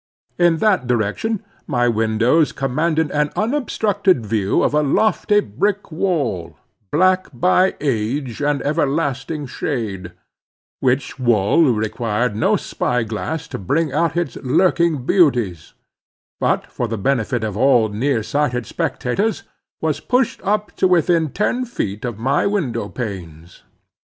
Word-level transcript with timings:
In 0.39 0.57
that 0.65 0.87
direction 0.87 1.43
my 1.67 1.87
windows 1.87 2.51
commanded 2.53 3.11
an 3.11 3.29
unobstructed 3.35 4.25
view 4.25 4.63
of 4.63 4.73
a 4.73 4.81
lofty 4.81 5.41
brick 5.41 5.91
wall, 5.91 6.57
black 6.91 7.27
by 7.31 7.75
age 7.79 8.41
and 8.41 8.63
everlasting 8.63 9.45
shade; 9.45 10.13
which 10.79 11.19
wall 11.19 11.65
required 11.65 12.35
no 12.35 12.55
spy 12.55 13.03
glass 13.03 13.47
to 13.49 13.59
bring 13.59 13.93
out 13.93 14.17
its 14.17 14.37
lurking 14.37 15.05
beauties, 15.05 15.73
but 16.39 16.65
for 16.65 16.87
the 16.87 16.97
benefit 16.97 17.43
of 17.43 17.55
all 17.55 17.89
near 17.89 18.23
sighted 18.23 18.65
spectators, 18.65 19.43
was 19.81 19.99
pushed 19.99 20.41
up 20.43 20.75
to 20.77 20.87
within 20.87 21.29
ten 21.29 21.63
feet 21.63 22.03
of 22.05 22.17
my 22.17 22.47
window 22.47 22.89
panes. 22.89 23.61